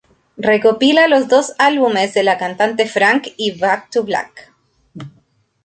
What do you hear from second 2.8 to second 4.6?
Frank y Back to Black